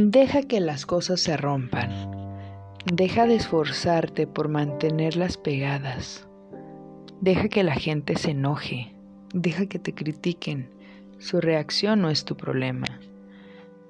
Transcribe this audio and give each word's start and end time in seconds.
Deja 0.00 0.42
que 0.42 0.60
las 0.60 0.86
cosas 0.86 1.20
se 1.20 1.36
rompan. 1.36 1.90
Deja 2.92 3.26
de 3.26 3.34
esforzarte 3.34 4.28
por 4.28 4.48
mantenerlas 4.48 5.36
pegadas. 5.36 6.28
Deja 7.20 7.48
que 7.48 7.64
la 7.64 7.74
gente 7.74 8.16
se 8.16 8.30
enoje. 8.30 8.94
Deja 9.34 9.66
que 9.66 9.78
te 9.78 9.94
critiquen. 9.94 10.70
Su 11.18 11.40
reacción 11.40 12.00
no 12.00 12.10
es 12.10 12.24
tu 12.24 12.36
problema. 12.36 12.86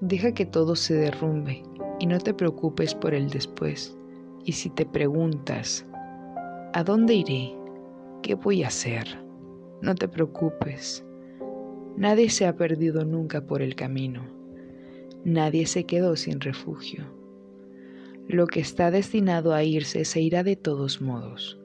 Deja 0.00 0.32
que 0.32 0.46
todo 0.46 0.76
se 0.76 0.94
derrumbe 0.94 1.62
y 2.00 2.06
no 2.06 2.18
te 2.18 2.32
preocupes 2.32 2.94
por 2.94 3.12
el 3.12 3.28
después. 3.28 3.94
Y 4.44 4.52
si 4.52 4.70
te 4.70 4.86
preguntas, 4.86 5.84
¿a 6.72 6.82
dónde 6.84 7.14
iré? 7.14 7.54
¿Qué 8.22 8.34
voy 8.34 8.62
a 8.64 8.68
hacer? 8.68 9.27
No 9.80 9.94
te 9.94 10.08
preocupes. 10.08 11.04
Nadie 11.96 12.30
se 12.30 12.46
ha 12.46 12.56
perdido 12.56 13.04
nunca 13.04 13.46
por 13.46 13.62
el 13.62 13.74
camino. 13.74 14.24
Nadie 15.24 15.66
se 15.66 15.84
quedó 15.84 16.16
sin 16.16 16.40
refugio. 16.40 17.06
Lo 18.28 18.46
que 18.46 18.60
está 18.60 18.90
destinado 18.90 19.54
a 19.54 19.62
irse 19.62 20.04
se 20.04 20.20
irá 20.20 20.42
de 20.42 20.56
todos 20.56 21.00
modos. 21.00 21.58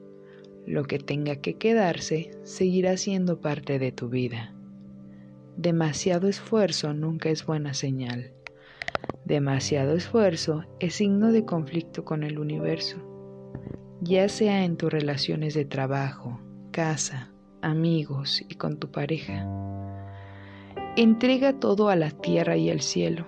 Lo 0.66 0.84
que 0.84 0.98
tenga 0.98 1.36
que 1.36 1.54
quedarse 1.54 2.30
seguirá 2.42 2.96
siendo 2.96 3.40
parte 3.40 3.78
de 3.78 3.92
tu 3.92 4.08
vida. 4.08 4.54
Demasiado 5.56 6.28
esfuerzo 6.28 6.94
nunca 6.94 7.28
es 7.28 7.44
buena 7.44 7.74
señal. 7.74 8.32
Demasiado 9.24 9.94
esfuerzo 9.94 10.64
es 10.80 10.94
signo 10.94 11.32
de 11.32 11.44
conflicto 11.44 12.04
con 12.04 12.22
el 12.22 12.38
universo, 12.38 12.96
ya 14.00 14.28
sea 14.28 14.64
en 14.64 14.76
tus 14.76 14.92
relaciones 14.92 15.54
de 15.54 15.64
trabajo, 15.64 16.40
casa, 16.70 17.33
amigos 17.64 18.42
y 18.48 18.54
con 18.54 18.78
tu 18.78 18.90
pareja. 18.90 19.46
Entrega 20.96 21.58
todo 21.58 21.88
a 21.88 21.96
la 21.96 22.10
tierra 22.10 22.56
y 22.56 22.70
al 22.70 22.80
cielo. 22.80 23.26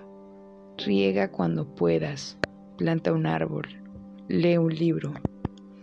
Riega 0.77 1.31
cuando 1.31 1.75
puedas. 1.75 2.37
Planta 2.77 3.11
un 3.11 3.25
árbol. 3.25 3.67
Lee 4.27 4.57
un 4.57 4.73
libro. 4.73 5.13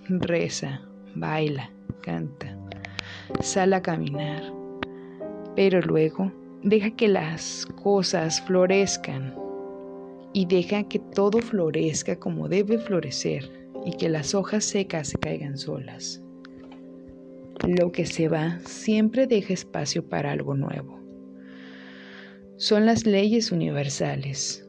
Reza 0.09 0.83
baila, 1.15 1.71
canta, 2.03 2.57
sal 3.41 3.73
a 3.73 3.83
caminar, 3.83 4.43
pero 5.55 5.81
luego 5.81 6.33
deja 6.63 6.91
que 6.91 7.09
las 7.09 7.67
cosas 7.83 8.41
florezcan 8.43 9.35
y 10.33 10.47
deja 10.47 10.85
que 10.85 10.99
todo 10.99 11.39
florezca 11.39 12.19
como 12.19 12.49
debe 12.49 12.79
florecer 12.79 13.51
y 13.85 13.93
que 13.93 14.09
las 14.09 14.35
hojas 14.35 14.65
secas 14.65 15.09
se 15.09 15.19
caigan 15.19 15.57
solas. 15.57 16.24
Lo 17.67 17.93
que 17.93 18.07
se 18.07 18.29
va 18.29 18.61
siempre 18.67 19.27
deja 19.27 19.53
espacio 19.55 20.09
para 20.09 20.33
algo 20.33 20.55
nuevo. 20.55 21.01
Son 22.57 22.87
las 22.87 23.07
leyes 23.07 23.53
universales. 23.53 24.69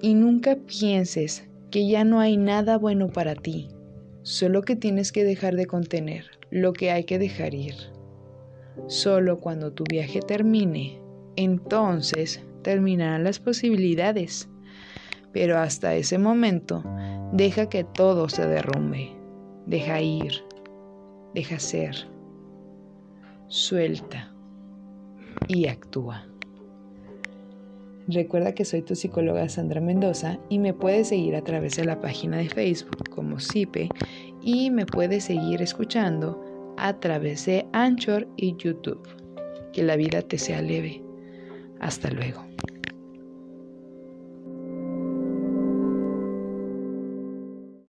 Y 0.00 0.14
nunca 0.14 0.56
pienses 0.56 1.48
que 1.70 1.88
ya 1.88 2.04
no 2.04 2.20
hay 2.20 2.36
nada 2.36 2.76
bueno 2.76 3.08
para 3.08 3.34
ti, 3.34 3.68
Solo 4.24 4.62
que 4.62 4.76
tienes 4.76 5.10
que 5.10 5.24
dejar 5.24 5.56
de 5.56 5.66
contener 5.66 6.26
lo 6.50 6.72
que 6.72 6.92
hay 6.92 7.02
que 7.02 7.18
dejar 7.18 7.54
ir. 7.54 7.74
Solo 8.86 9.40
cuando 9.40 9.72
tu 9.72 9.82
viaje 9.82 10.20
termine, 10.20 11.00
entonces 11.34 12.40
terminarán 12.62 13.24
las 13.24 13.40
posibilidades. 13.40 14.48
Pero 15.32 15.58
hasta 15.58 15.96
ese 15.96 16.18
momento, 16.18 16.84
deja 17.32 17.68
que 17.68 17.82
todo 17.82 18.28
se 18.28 18.46
derrumbe. 18.46 19.10
Deja 19.66 20.00
ir. 20.00 20.44
Deja 21.34 21.58
ser. 21.58 21.96
Suelta. 23.48 24.32
Y 25.48 25.66
actúa. 25.66 26.26
Recuerda 28.08 28.54
que 28.54 28.64
soy 28.64 28.82
tu 28.82 28.94
psicóloga 28.96 29.48
Sandra 29.48 29.80
Mendoza 29.80 30.38
y 30.48 30.58
me 30.58 30.74
puedes 30.74 31.08
seguir 31.08 31.36
a 31.36 31.44
través 31.44 31.76
de 31.76 31.84
la 31.84 32.00
página 32.00 32.38
de 32.38 32.48
Facebook 32.48 33.08
como 33.10 33.38
CIPE 33.38 33.88
y 34.42 34.70
me 34.70 34.86
puedes 34.86 35.24
seguir 35.24 35.62
escuchando 35.62 36.74
a 36.76 36.98
través 36.98 37.46
de 37.46 37.66
Anchor 37.72 38.26
y 38.36 38.56
YouTube. 38.56 39.06
Que 39.72 39.82
la 39.82 39.96
vida 39.96 40.22
te 40.22 40.36
sea 40.36 40.60
leve. 40.60 41.02
Hasta 41.80 42.10
luego. 42.10 42.51